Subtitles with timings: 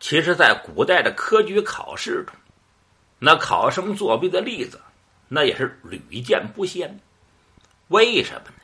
[0.00, 2.34] 其实，在古代的科举考试中，
[3.18, 4.80] 那考生作弊的例子，
[5.28, 6.98] 那也是屡见不鲜。
[7.88, 8.54] 为什么呢？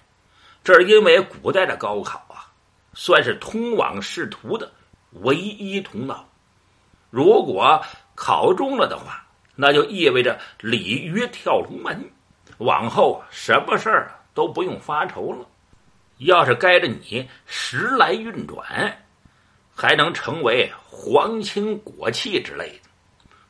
[0.64, 2.50] 这是因为古代的高考啊，
[2.94, 4.72] 算是通往仕途的
[5.10, 6.26] 唯一通道。
[7.10, 7.84] 如果
[8.14, 12.10] 考中了的话，那就意味着鲤鱼跳龙门，
[12.58, 15.46] 往后什么事儿都不用发愁了。
[16.16, 19.05] 要是该着你时来运转。
[19.77, 22.89] 还能成为皇亲国戚之类的，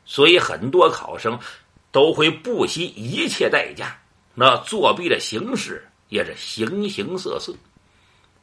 [0.03, 1.39] 所以很多考生
[1.89, 3.97] 都会不惜一切代价。
[4.35, 7.55] 那作弊的形式也是形形色色。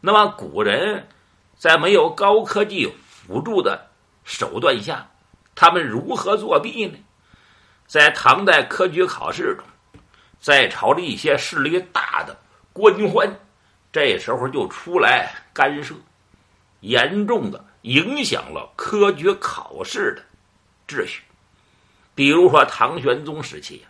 [0.01, 1.07] 那么古人
[1.57, 3.87] 在没有高科技辅助的
[4.25, 5.07] 手段下，
[5.55, 6.99] 他们如何作弊呢？
[7.87, 9.65] 在唐代科举考试中，
[10.41, 12.35] 在朝的一些势力大的
[12.73, 13.31] 官宦，
[13.93, 15.95] 这时候就出来干涉，
[16.81, 17.63] 严重的。
[17.85, 20.23] 影响了科举考试的
[20.89, 21.23] 秩序。
[22.15, 23.85] 比如说，唐玄宗时期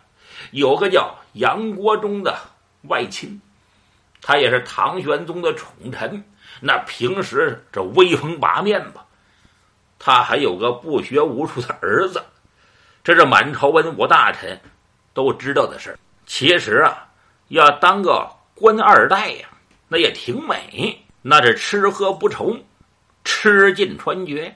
[0.51, 2.37] 有个叫杨国忠的
[2.89, 3.39] 外戚，
[4.21, 6.23] 他也是唐玄宗的宠臣。
[6.59, 9.05] 那平时这威风八面吧。
[9.97, 12.21] 他还有个不学无术的儿子，
[13.01, 14.59] 这是满朝文武大臣
[15.13, 17.07] 都知道的事其实啊，
[17.47, 19.47] 要当个官二代呀，
[19.87, 22.57] 那也挺美，那是吃喝不愁。
[23.25, 24.55] 吃尽穿绝，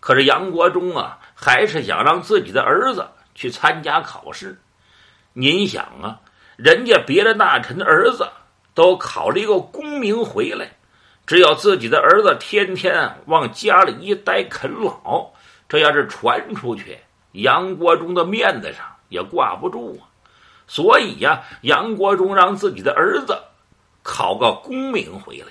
[0.00, 4.58] 可是杨国忠啊，还是想让自己的儿子去参加考试。
[5.32, 6.20] 您想啊，
[6.56, 8.28] 人家别的大臣的儿子
[8.74, 10.72] 都考了一个功名回来，
[11.26, 15.30] 只有自己的儿子天天往家里一待啃老，
[15.68, 16.98] 这要是传出去，
[17.32, 20.10] 杨国忠的面子上也挂不住啊。
[20.66, 23.38] 所以呀，杨国忠让自己的儿子
[24.02, 25.46] 考个功名回来。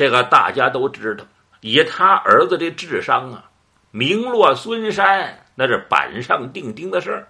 [0.00, 1.26] 这个大家都知道，
[1.60, 3.50] 以他儿子的智商啊，
[3.90, 7.28] 名落孙山那是板上钉钉的事儿。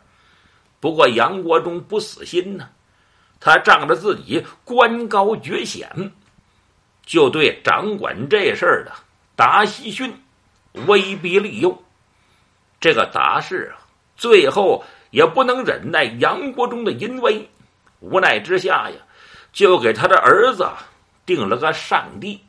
[0.78, 2.68] 不过杨国忠不死心呢，
[3.40, 6.12] 他仗着自己官高爵显，
[7.04, 8.92] 就对掌管这事儿的
[9.34, 10.14] 达西逊
[10.86, 11.76] 威逼利诱。
[12.78, 13.82] 这个达氏啊，
[14.16, 17.50] 最后也不能忍耐杨国忠的淫威，
[17.98, 18.96] 无奈之下呀，
[19.52, 20.70] 就给他的儿子
[21.26, 22.40] 定了个上帝。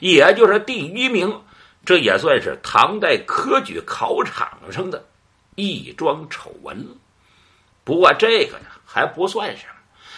[0.00, 1.42] 也就是第一名，
[1.84, 5.04] 这也算是唐代科举考场上的
[5.54, 6.86] 一桩丑闻
[7.84, 9.74] 不过这个呀还不算什么，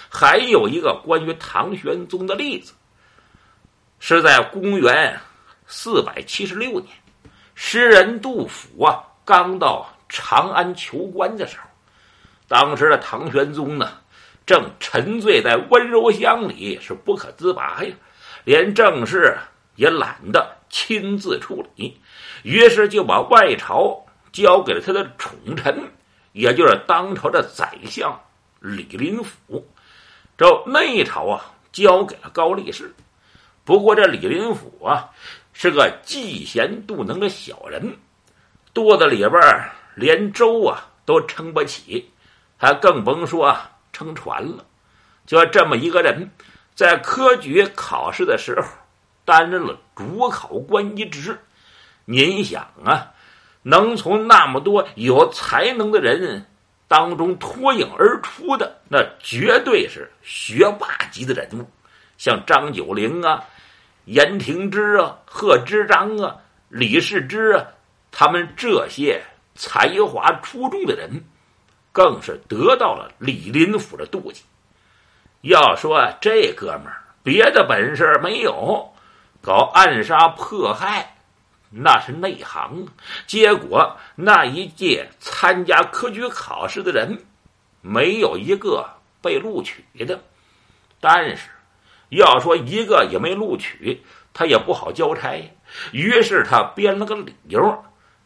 [0.09, 2.73] 还有一个关于唐玄宗的例子，
[3.99, 5.21] 是在公元
[5.67, 6.87] 四百七十六年，
[7.55, 11.69] 诗人杜甫啊刚到长安求官的时候，
[12.49, 13.99] 当时的唐玄宗呢
[14.47, 17.95] 正沉醉在温柔乡里，是不可自拔呀，
[18.45, 19.37] 连正事。
[19.79, 22.01] 也懒得亲自处理，
[22.43, 25.93] 于是就把外朝交给了他的宠臣，
[26.33, 28.21] 也就是当朝的宰相
[28.59, 29.63] 李林甫；
[30.37, 32.93] 这内朝啊，交给了高力士。
[33.65, 35.11] 不过这李林甫啊，
[35.53, 37.99] 是个嫉贤妒能的小人，
[38.75, 39.41] 肚子里边
[39.95, 42.11] 连粥啊都撑不起，
[42.57, 43.57] 还更甭说
[43.93, 44.67] 撑船了。
[45.25, 46.33] 就这么一个人，
[46.75, 48.67] 在科举考试的时候。
[49.29, 51.39] 担任了主考官一职，
[52.07, 53.13] 您想啊，
[53.61, 56.47] 能从那么多有才能的人
[56.89, 61.69] 当中脱颖而出的，那绝对是学霸级的人物，
[62.17, 63.45] 像张九龄啊、
[64.07, 66.37] 严廷之啊、贺知章啊、
[66.71, 67.67] 李世之啊，
[68.11, 69.23] 他们这些
[69.55, 71.23] 才华出众的人，
[71.93, 74.43] 更是得到了李林甫的妒忌。
[75.43, 78.91] 要说这哥们儿别的本事没有。
[79.49, 81.17] 搞暗杀迫害，
[81.71, 82.87] 那是内行。
[83.27, 87.25] 结果那一届参加科举考试的人，
[87.81, 88.87] 没有一个
[89.23, 90.21] 被录取的。
[91.01, 91.49] 但是，
[92.11, 94.05] 要说一个也没录取，
[94.35, 95.51] 他也不好交差。
[95.93, 97.85] 于是他编了个理由，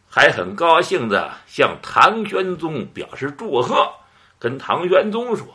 [0.09, 3.93] 还很高兴的向唐玄宗表示祝贺，
[4.37, 5.47] 跟唐玄宗说：“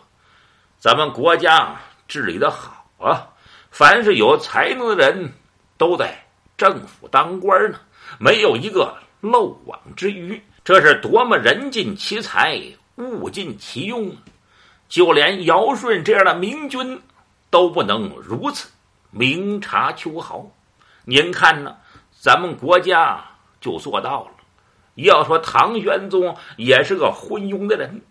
[0.80, 1.76] 咱们国家
[2.06, 3.28] 治理的好啊，
[3.70, 5.34] 凡是有才能的人。”
[5.78, 6.26] 都在
[6.58, 7.78] 政府当官呢，
[8.18, 10.42] 没有一个漏网之鱼。
[10.64, 12.60] 这是多么人尽其才，
[12.96, 14.16] 物尽其用啊！
[14.86, 17.00] 就连尧舜这样的明君
[17.48, 18.68] 都不能如此
[19.10, 20.46] 明察秋毫。
[21.04, 21.76] 您看呢？
[22.20, 23.24] 咱们国家
[23.60, 24.30] 就做到了。
[24.96, 28.02] 要说唐玄宗也是个昏庸的人，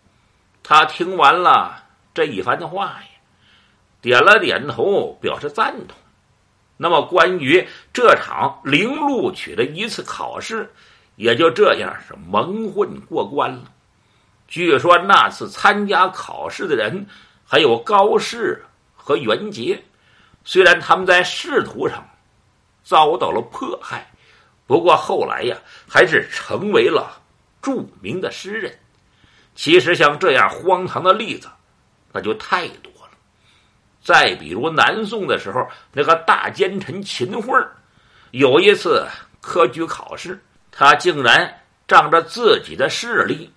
[0.64, 3.08] 他听完了这一番的话呀，
[4.02, 5.98] 点了点头，表示赞同。
[6.78, 10.72] 那么，关于这场零录取的一次考试，
[11.16, 13.64] 也就这样是蒙混过关了。
[14.48, 17.08] 据说那次参加考试的人
[17.46, 18.64] 还有高适
[18.96, 19.84] 和袁杰，
[20.46, 22.08] 虽然他们在仕途上
[22.84, 24.10] 遭到了迫害，
[24.66, 25.58] 不过后来呀，
[25.90, 27.22] 还是成为了
[27.62, 28.80] 著名的诗人。
[29.56, 31.50] 其实像这样荒唐的例子，
[32.14, 32.92] 那就太多。
[34.08, 37.54] 再比如南宋的时候，那个大奸臣秦桧
[38.32, 39.06] 有一次
[39.42, 41.60] 科举考试，他竟然
[41.90, 43.52] 仗着自己的势力，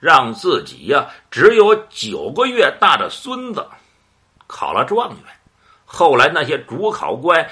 [0.00, 3.66] 让自己呀只有九个月大的孙子
[4.46, 5.18] 考了状元。
[5.84, 7.46] 后来那些主考官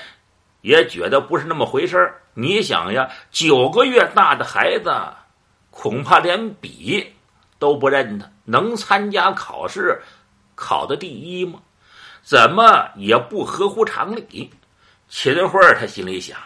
[0.62, 4.90] 也觉得不是那么回事你想呀，九个月大的孩子，
[5.70, 7.12] 恐怕连笔。
[7.58, 10.00] 都不认得，能参加考试，
[10.54, 11.60] 考的第一吗？
[12.22, 14.50] 怎么也不合乎常理。
[15.08, 16.38] 秦桧他心里想，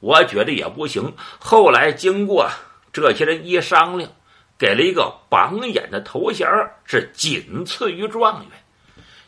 [0.00, 1.14] 我觉得也不行。
[1.38, 2.48] 后来经过
[2.92, 4.10] 这些人一商量，
[4.58, 6.48] 给了一个榜眼的头衔，
[6.84, 8.50] 是仅次于状元。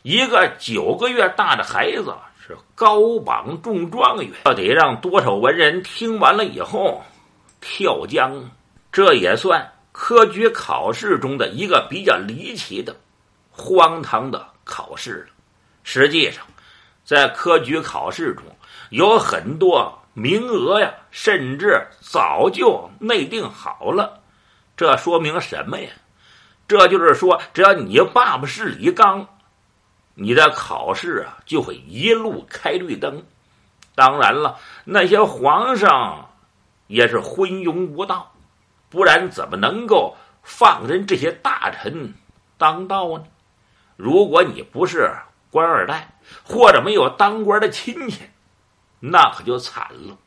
[0.01, 2.13] 一个九个月大的孩子
[2.45, 7.03] 是高榜中状元，这得让多少文人听完了以后
[7.61, 8.49] 跳江？
[8.91, 9.71] 这也算。
[9.97, 12.93] 科举考试中的一个比较离奇的、
[13.49, 15.34] 荒唐的考试了。
[15.87, 16.43] 实际上，
[17.03, 18.43] 在科举考试中
[18.89, 24.19] 有很多名额呀，甚至早就内定好了。
[24.75, 25.89] 这说明什么呀？
[26.67, 29.27] 这就是说，只要你爸爸是李刚，
[30.15, 33.23] 你的考试啊就会一路开绿灯。
[33.93, 36.31] 当然了，那些皇上
[36.87, 38.33] 也是昏庸无道。
[38.89, 42.15] 不然怎么能够放任这些大臣
[42.57, 43.25] 当道呢？
[43.95, 45.11] 如果你不是
[45.55, 46.13] 官二代，
[46.43, 48.19] 或者没有当官的亲戚，
[48.99, 50.17] 那可就惨了。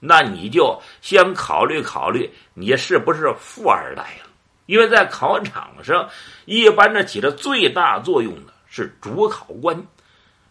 [0.00, 4.30] 那你就先考虑考虑，你是不是富二代了？
[4.64, 6.08] 因为在考场上，
[6.46, 9.86] 一般的起着最大作用的是主考官，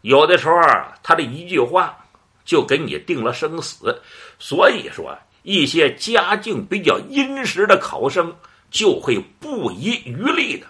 [0.02, 0.62] 有的时候
[1.02, 1.98] 他的一句话
[2.46, 4.00] 就给你定了生死。
[4.38, 5.18] 所以说。
[5.44, 8.32] 一些家境比较殷实的考生
[8.70, 10.68] 就会不遗余力的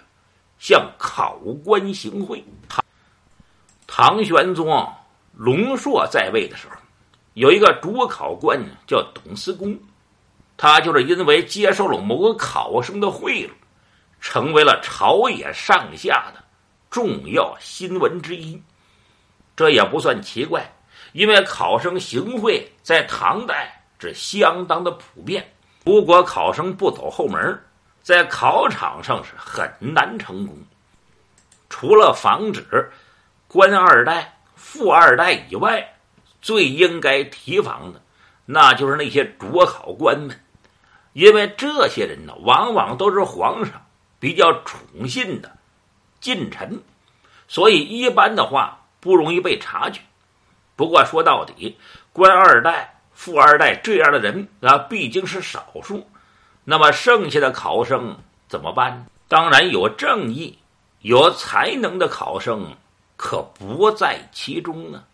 [0.58, 2.42] 向考官行贿。
[3.94, 4.90] 唐玄宗
[5.34, 6.76] 龙朔在位的时候，
[7.34, 9.78] 有一个主考官叫董思公，
[10.56, 13.50] 他就是因为接受了某个考生的贿赂，
[14.18, 16.42] 成为了朝野上下的
[16.90, 18.58] 重要新闻之一。
[19.54, 20.72] 这也不算奇怪，
[21.12, 23.78] 因为考生行贿在唐代。
[24.00, 25.46] 是相当的普遍。
[25.84, 27.62] 如果考生不走后门，
[28.02, 30.56] 在考场上是很难成功。
[31.68, 32.90] 除了防止
[33.52, 35.94] 官二代、富二代以外，
[36.40, 38.00] 最应该提防的，
[38.46, 40.40] 那就是那些主考官们，
[41.12, 43.84] 因为这些人呢，往往都是皇上
[44.18, 45.58] 比较宠信的
[46.18, 46.82] 近臣，
[47.46, 50.00] 所以一般的话不容易被察觉。
[50.74, 51.76] 不过说到底，
[52.12, 52.88] 官二代。
[53.14, 56.08] 富二代这样的人啊，毕竟是少数。
[56.64, 58.16] 那么剩下的考生
[58.48, 59.06] 怎么办？
[59.28, 60.58] 当然有正义、
[61.02, 62.74] 有才能的考生
[63.22, 65.04] 可不在其中呢。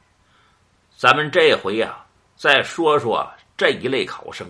[0.96, 1.94] 咱们这回呀，
[2.36, 4.48] 再说说这一类考生，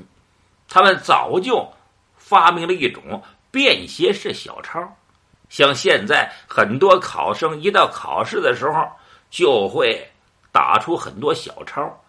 [0.68, 1.68] 他们早就
[2.16, 4.80] 发明了一种便携式小抄。
[5.48, 8.88] 像现在很多考生一到考试的时候，
[9.28, 10.08] 就会
[10.52, 12.00] 打出很多小抄。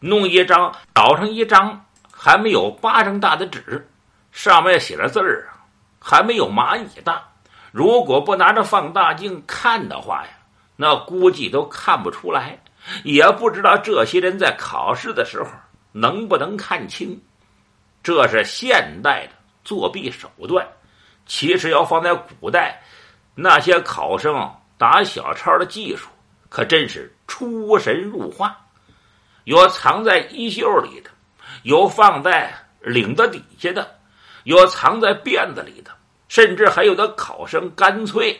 [0.00, 3.88] 弄一张，倒上一张还没有巴掌大的纸，
[4.32, 5.62] 上面写着字儿啊，
[6.00, 7.22] 还没有蚂蚁大。
[7.70, 10.30] 如果不拿着放大镜看的话呀，
[10.76, 12.62] 那估计都看不出来，
[13.02, 15.48] 也不知道这些人在考试的时候
[15.92, 17.20] 能不能看清。
[18.02, 19.32] 这是现代的
[19.64, 20.64] 作弊手段，
[21.26, 22.80] 其实要放在古代，
[23.34, 26.06] 那些考生打小抄的技术
[26.48, 28.56] 可真是出神入化。
[29.44, 31.10] 有藏在衣袖里的，
[31.62, 33.98] 有放在领子底下的，
[34.44, 35.90] 有藏在辫子里的，
[36.28, 38.38] 甚至还有的考生干脆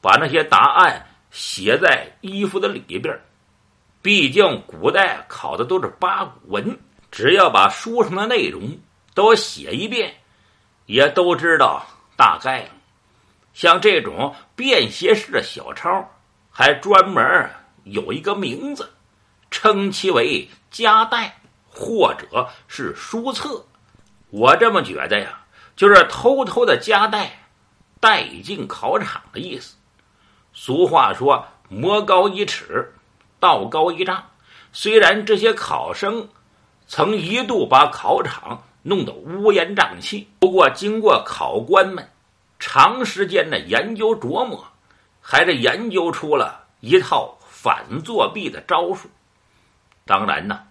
[0.00, 3.20] 把那些答案写在衣服的里边。
[4.00, 6.78] 毕竟古代考的都是八股文，
[7.10, 8.78] 只要把书上的内容
[9.14, 10.14] 都写一遍，
[10.86, 11.84] 也都知道
[12.16, 12.70] 大概了。
[13.52, 16.08] 像这种便携式的小抄，
[16.50, 17.50] 还专门
[17.82, 18.88] 有一个名字。
[19.54, 23.62] 称其为夹带，或者是书册。
[24.30, 25.44] 我这么觉得呀，
[25.76, 27.38] 就是偷偷的夹带，
[28.00, 29.76] 带进考场的意思。
[30.52, 32.92] 俗话说“魔高一尺，
[33.40, 34.30] 道高一丈”。
[34.72, 36.28] 虽然这些考生
[36.86, 40.28] 曾一度把考场弄得乌烟瘴气。
[40.40, 42.10] 不过，经过考官们
[42.58, 44.64] 长时间的研究琢磨，
[45.20, 49.08] 还是研究出了一套反作弊的招数。
[50.04, 50.64] 当然呢，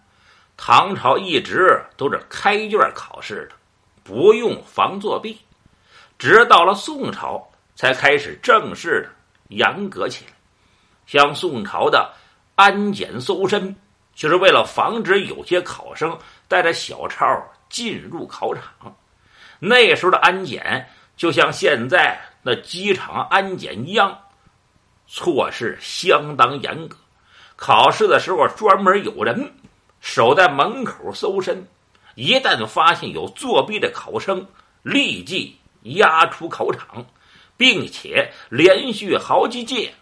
[0.58, 3.56] 唐朝一直都是开卷考试的，
[4.04, 5.40] 不用防作弊。
[6.20, 9.10] 直到了宋朝，才开始正式的
[9.52, 10.32] 严格起来。
[11.06, 12.14] 像宋朝的
[12.56, 13.76] 安检搜身，
[14.16, 16.18] 就是为了防止有些考生
[16.48, 17.24] 带着小抄
[17.70, 18.64] 进入考场。
[19.60, 24.20] 那时候的安检就像现在那机场安检一样，
[25.06, 26.98] 措施相当严格。
[27.56, 29.54] 考试的时候，专门有人
[30.00, 31.68] 守在门口搜身，
[32.16, 34.48] 一旦发现有作弊的考生，
[34.82, 37.06] 立即押出考场，
[37.58, 39.94] 并且连续好几届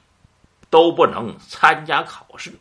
[0.69, 2.53] 都不能参加考试。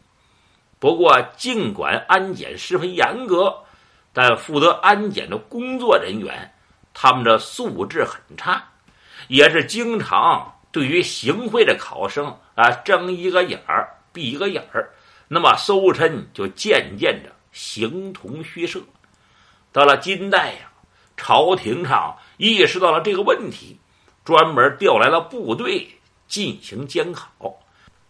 [0.80, 3.64] 不过，尽管安检十分严格，
[4.12, 6.54] 但负责安检的工作人员，
[6.95, 8.62] 他们的素质很差，
[9.26, 14.90] 也是经常对于行贿的考生啊睁一个眼儿闭一个眼儿。
[15.26, 18.80] 那么搜身就渐渐的形同虚设。
[19.73, 20.71] 到了金代呀，
[21.16, 23.78] 朝廷上意识到了这个问题，
[24.28, 25.88] 专门调来了部队
[26.26, 27.58] 进行监考，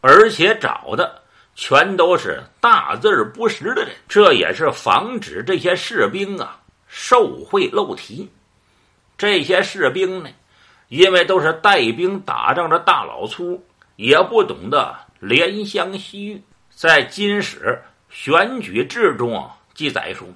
[0.00, 1.22] 而且找的
[1.54, 8.28] 全都是大字不识的人，这也是防止这些士兵啊受贿漏题。
[9.16, 10.30] 这些士兵呢，
[10.88, 16.42] 因为都是带兵打仗的大老粗，也不懂得怜香惜玉。
[16.68, 20.26] 在金史选举制中记载说，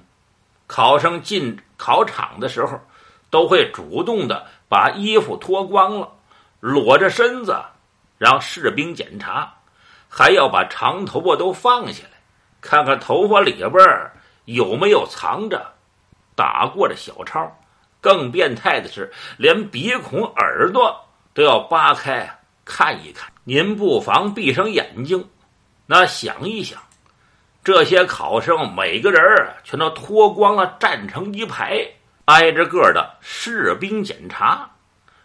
[0.65, 2.79] 考生进考场的时候，
[3.33, 6.07] 都会主动的把衣服脱光了，
[6.59, 7.59] 裸着身子
[8.19, 9.51] 让士兵检查，
[10.07, 12.19] 还要把长头发都放下来，
[12.61, 14.11] 看看头发里边
[14.45, 15.73] 有没有藏着
[16.35, 17.59] 打过的小抄。
[17.99, 23.33] 更变态的是，连鼻孔、耳朵都要扒开看一看。
[23.45, 25.27] 您不妨闭上眼睛。
[25.87, 26.79] 那想一想，
[27.63, 29.23] 这些考生每个人
[29.63, 31.83] 全都脱光了，站成一排，
[32.25, 34.69] 挨着个的士兵检查，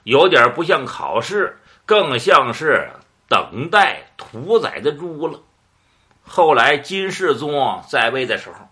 [0.05, 2.91] 有点不像考试，更像是
[3.29, 5.41] 等待屠宰的猪了。
[6.23, 8.69] 后来金世宗在位的时候，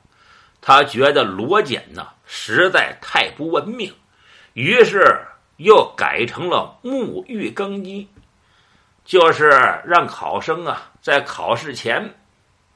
[0.61, 3.95] 他觉得裸检呢实在太不文明，
[4.55, 5.25] 于是
[5.57, 8.09] 又改成了沐浴更衣。
[9.05, 9.49] 就是
[9.85, 12.13] 让考生啊，在考试前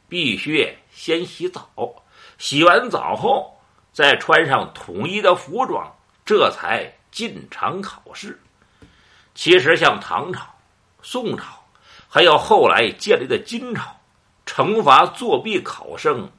[0.09, 1.69] 必须先洗澡，
[2.39, 3.60] 洗完澡后
[3.93, 5.95] 再穿上统一的服装，
[6.25, 8.41] 这才进场考试。
[9.35, 10.47] 其实，像唐朝、
[11.03, 11.45] 宋朝，
[12.09, 13.97] 还有后来建立的金朝，
[14.47, 16.31] 惩罚作弊考生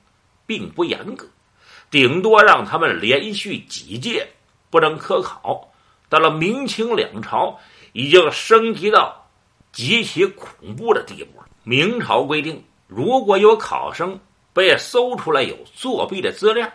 [0.46, 1.27] 并不严格，
[1.89, 4.27] 顶多让他们连续几届
[4.70, 5.72] 不能科考。
[6.10, 7.60] 到了明清两朝，
[7.93, 9.17] 已经升级到。
[9.74, 11.48] 极其恐怖的地步了。
[11.63, 14.20] 明朝规定，如果有考生
[14.51, 16.70] 被搜出来有作弊的资料，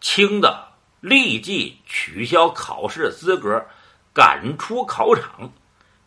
[0.00, 0.66] 轻的
[1.00, 3.64] 立即取消考试资格，
[4.12, 5.48] 赶出考场；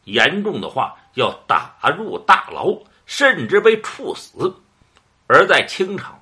[0.06, 4.54] 严重的话要打入大牢，甚至被处死。
[5.28, 6.22] 而在清朝，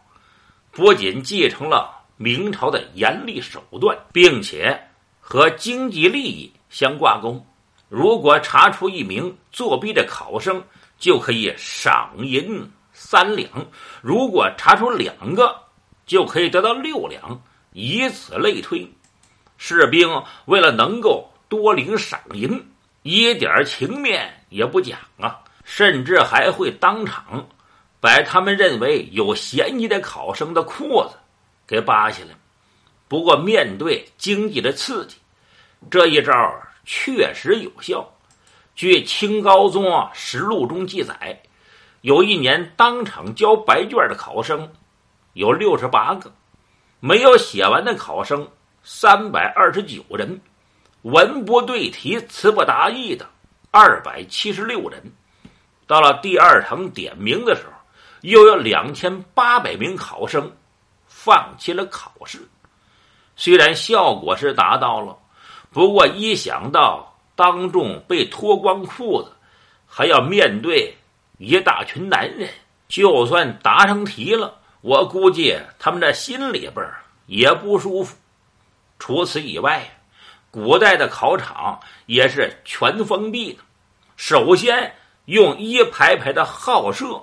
[0.71, 4.79] 不仅继承了明朝的严厉手段，并且
[5.19, 7.43] 和经济利益相挂钩。
[7.87, 10.63] 如果查出一名作弊的考生，
[10.99, 13.49] 就可以赏银三两；
[14.01, 15.55] 如果查出两个，
[16.05, 17.41] 就可以得到六两，
[17.73, 18.89] 以此类推。
[19.57, 20.09] 士兵
[20.45, 22.71] 为了能够多领赏银，
[23.03, 27.47] 一点情面也不讲啊，甚至还会当场
[27.99, 31.17] 把他们认为有嫌疑的考生的裤子
[31.67, 32.35] 给扒下来。
[33.07, 35.17] 不过，面对经济的刺激，
[35.89, 36.33] 这一招。
[36.91, 38.09] 确实有效。
[38.73, 41.39] 据清高宗实录中记载，
[42.01, 44.71] 有一年当场交白卷的考生
[45.33, 46.33] 有六十八个，
[46.99, 48.47] 没有写完的考生
[48.83, 50.41] 三百二十九人，
[51.03, 53.27] 文不对题、词不达意的
[53.71, 55.11] 二百七十六人。
[55.87, 57.73] 到了第二场点名的时候，
[58.21, 60.51] 又有两千八百名考生
[61.07, 62.47] 放弃了考试。
[63.35, 65.17] 虽然效果是达到了。
[65.71, 69.31] 不过一想到当众被脱光裤子，
[69.87, 70.97] 还要面对
[71.37, 72.49] 一大群男人，
[72.87, 76.85] 就算答上题了，我估计他们的心里边
[77.25, 78.15] 也不舒服。
[78.97, 80.01] 除此以外，
[80.51, 83.59] 古代的考场也是全封闭的，
[84.15, 84.95] 首先
[85.25, 87.21] 用一排排的号舍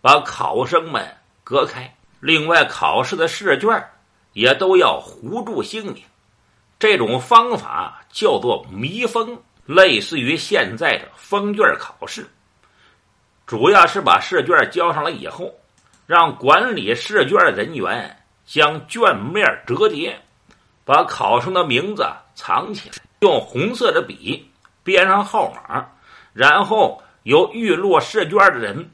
[0.00, 3.90] 把考生们隔开，另外考试的试卷
[4.32, 6.02] 也都要糊住姓名。
[6.78, 12.28] 这种方法叫做密封，类似于现在的封卷考试。
[13.46, 15.54] 主要是把试卷交上来以后，
[16.06, 20.20] 让管理试卷人员将卷面折叠，
[20.84, 24.50] 把考生的名字藏起来，用红色的笔
[24.82, 25.88] 编上号码，
[26.32, 28.90] 然后由预录试卷的人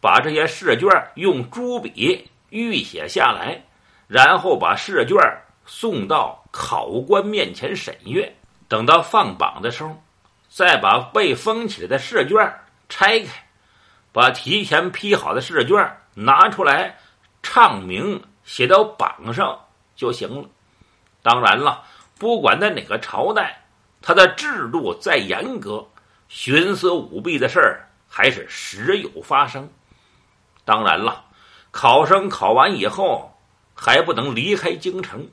[0.00, 3.62] 把这些试卷用朱笔预写下来，
[4.06, 5.16] 然后把试卷
[5.66, 8.34] 送到考官面前审阅。
[8.68, 10.02] 等到放榜的时候，
[10.48, 12.54] 再把被封起来的试卷
[12.88, 13.26] 拆开。
[14.12, 15.76] 把提前批好的试卷
[16.14, 16.96] 拿出来，
[17.42, 19.58] 唱名写到榜上
[19.96, 20.48] 就行了。
[21.22, 21.82] 当然了，
[22.18, 23.64] 不管在哪个朝代，
[24.00, 25.86] 它的制度再严格，
[26.30, 29.68] 徇私舞弊的事儿还是时有发生。
[30.64, 31.24] 当然了，
[31.70, 33.30] 考生考完以后
[33.74, 35.28] 还不能离开京城，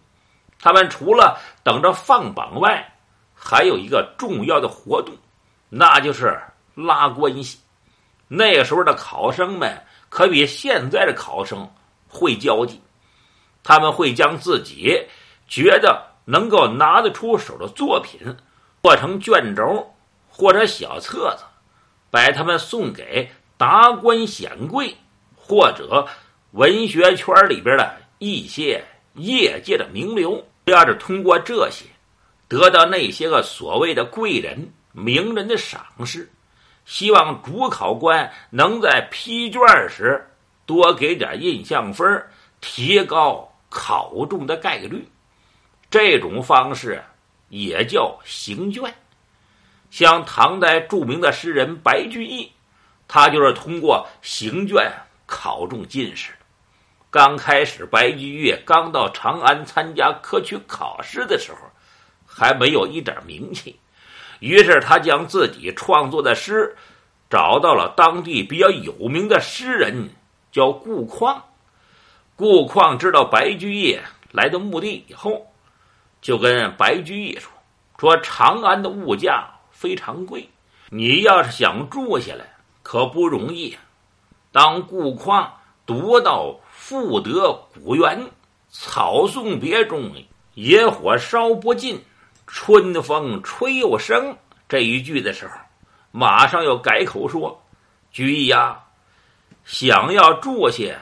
[0.59, 2.93] 他们除了等着放榜外，
[3.35, 5.15] 还有一个重要的活动，
[5.69, 6.39] 那就是
[6.73, 7.59] 拉关系。
[8.27, 11.71] 那个时候的考生们可比现在的考生
[12.09, 12.81] 会交际，
[13.63, 15.01] 他们会将自己
[15.47, 18.19] 觉得能够拿得出手的作品
[18.83, 19.89] 做成卷轴
[20.27, 21.45] 或者小册子，
[22.09, 24.97] 把他们送给达官显贵
[25.33, 26.05] 或者
[26.51, 30.45] 文学圈里边的一些业界的名流。
[30.65, 31.85] 要是通过这些
[32.47, 36.29] 得到那些个所谓的贵人名人的赏识。
[36.85, 40.29] 希望主考官能在批卷时
[40.65, 42.25] 多给点印象分，
[42.59, 45.07] 提高考中的概率。
[45.89, 47.03] 这种方式
[47.49, 48.93] 也叫行卷。
[49.89, 52.51] 像唐代著名的诗人白居易，
[53.07, 54.91] 他就是通过行卷
[55.25, 56.31] 考中进士。
[57.09, 61.59] 刚开始，白居易刚到长安参加科举考试的时候，
[62.25, 63.77] 还没有一点名气。
[64.41, 66.75] 于是他将自己创作的诗
[67.29, 70.09] 找到了当地比较有名的诗人，
[70.51, 71.43] 叫顾况。
[72.35, 73.99] 顾况知道白居易
[74.31, 75.45] 来到墓地以后，
[76.23, 77.51] 就跟白居易说
[77.99, 80.49] ：“说长安的物价非常贵，
[80.89, 82.45] 你要是想住下来
[82.81, 83.77] 可不容易。”
[84.51, 85.53] 当顾况
[85.85, 88.25] 读到“赋得古原，
[88.69, 90.11] 草送别中，
[90.55, 92.03] 野火烧不尽。”
[92.53, 94.37] 春风吹又生
[94.67, 95.53] 这一句的时候，
[96.11, 97.63] 马上又改口说
[98.11, 98.83] ：“居易呀，
[99.63, 100.99] 想要住下，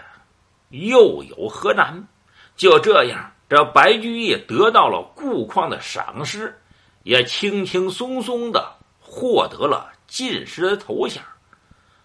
[0.69, 2.07] 又有何难？”
[2.55, 6.55] 就这样，这白居易得到了顾况的赏识，
[7.01, 11.21] 也轻轻松松的获得了进士的头衔。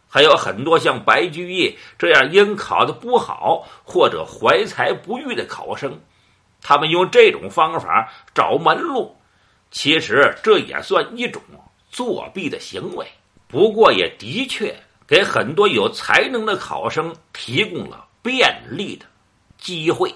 [0.09, 6.01] 还有很多像白居易这样因考的不好或者怀才不遇的考生，
[6.63, 9.15] 他们用这种方法找门路。
[9.75, 11.43] 其实这也算一种
[11.91, 13.05] 作弊的行为，
[13.49, 14.73] 不过也的确
[15.05, 19.05] 给很多有才能的考生提供了便利的
[19.59, 20.15] 机会。